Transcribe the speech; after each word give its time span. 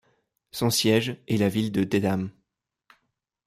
Son 0.49 0.71
siège 0.71 1.17
est 1.27 1.37
la 1.37 1.47
ville 1.47 1.71
de 1.71 1.83
Dedham. 1.83 2.31